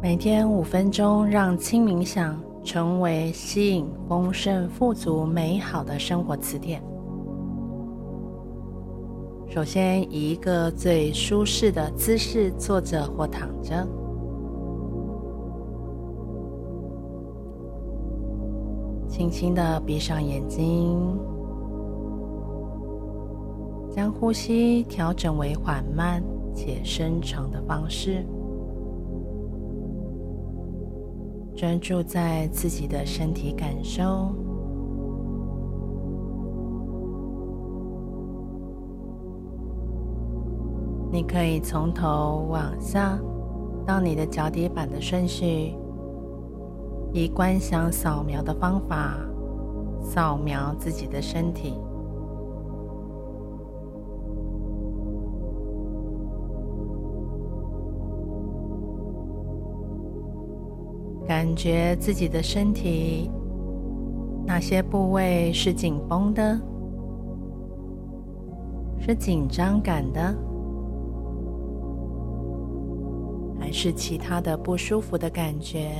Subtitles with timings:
[0.00, 6.82] 每天五分钟，让轻冥想成为吸引丰盛、富足、美好的生活词典。
[9.48, 13.86] 首先，以一个最舒适的姿势坐着或躺着，
[19.06, 20.98] 轻轻的闭上眼睛，
[23.90, 26.20] 将呼吸调整为缓慢。
[26.54, 28.24] 且深长的方式。
[31.54, 34.32] 专注在自己的身体感受，
[41.10, 43.18] 你可以从头往下
[43.86, 45.74] 到你的脚底板的顺序，
[47.12, 49.18] 以观想扫描的方法
[50.00, 51.74] 扫描自己的身体。
[61.26, 63.30] 感觉自己的身体，
[64.44, 66.60] 哪些部位是紧绷的，
[69.00, 70.34] 是紧张感的，
[73.58, 75.92] 还是其他的不舒服的感觉？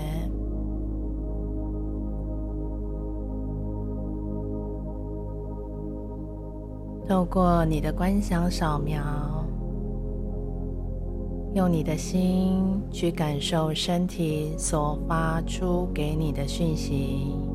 [7.08, 9.31] 透过你的观想扫描。
[11.54, 17.51] 用你的心去感受身体所发出给你的讯息。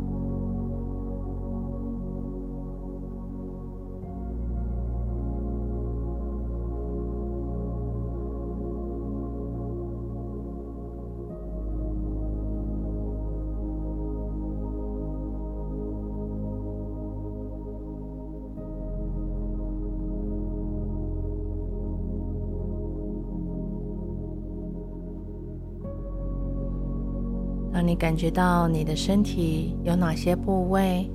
[27.78, 31.08] 当你感觉到你的身体有哪些部位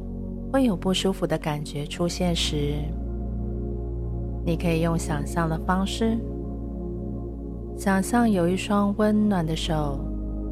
[0.53, 2.77] 会有不舒服的感觉出现时，
[4.47, 6.17] 你可以用想象的方式，
[7.77, 9.99] 想象有一双温暖的手，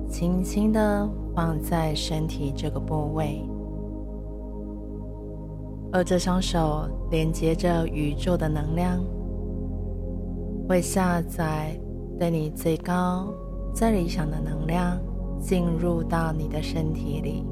[0.09, 3.41] 轻轻的放在身体这个部位，
[5.93, 9.01] 而这双手连接着宇宙的能量，
[10.69, 11.81] 会下载
[12.19, 13.33] 对你最高、
[13.73, 15.01] 最理想的能量。
[15.41, 17.45] 进入到你的身体里。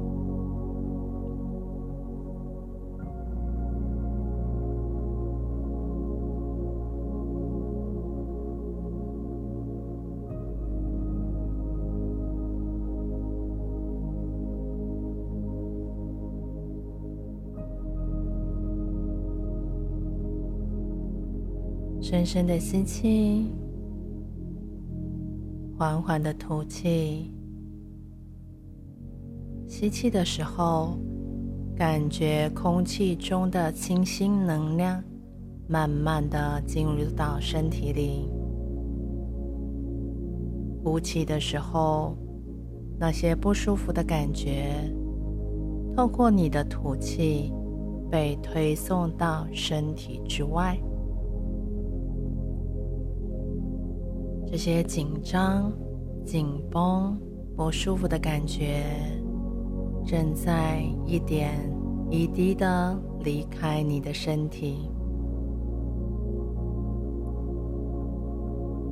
[22.01, 23.45] 深深的吸气，
[25.77, 27.38] 缓缓的吐气。
[29.69, 30.97] 吸气的时候，
[31.75, 35.01] 感觉空气中的清新能量
[35.67, 38.27] 慢慢的进入到身体里。
[40.83, 42.17] 呼气的时候，
[42.97, 44.73] 那些不舒服的感觉，
[45.95, 47.53] 透过你的吐气
[48.09, 50.75] 被推送到身体之外。
[54.47, 55.71] 这些紧张、
[56.25, 57.15] 紧绷、
[57.55, 58.83] 不舒服的感觉。
[60.09, 61.53] 正在一点
[62.09, 64.89] 一滴的离开你的身体，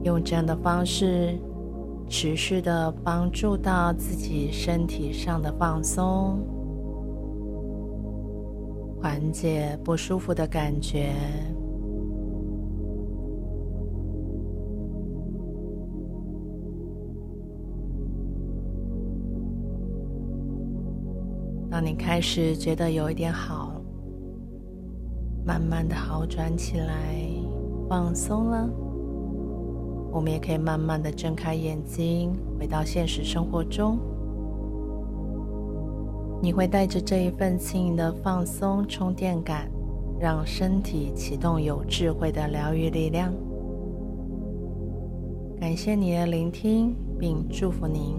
[0.04, 1.36] 用这样的方式
[2.08, 6.38] 持续的帮助到自己身体上的放松，
[9.02, 11.16] 缓解不舒服的感觉。
[21.78, 23.72] 当你开始觉得有一点好，
[25.46, 27.16] 慢慢的好转起来，
[27.88, 28.68] 放松了，
[30.12, 34.00] 我们也可以慢慢的睁开眼睛，回到现实生活中。
[36.42, 39.70] 你会带着这一份轻盈的放松充电感，
[40.20, 43.32] 让身体启动有智慧的疗愈力量。
[45.60, 48.16] 感谢你的聆听，并祝福您。